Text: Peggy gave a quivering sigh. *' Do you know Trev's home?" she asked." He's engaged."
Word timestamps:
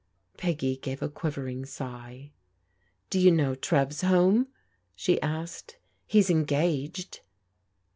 Peggy 0.35 0.77
gave 0.77 1.03
a 1.03 1.09
quivering 1.09 1.63
sigh. 1.63 2.31
*' 2.71 3.09
Do 3.11 3.19
you 3.19 3.31
know 3.31 3.53
Trev's 3.53 4.01
home?" 4.01 4.47
she 4.95 5.21
asked." 5.21 5.77
He's 6.07 6.31
engaged." 6.31 7.19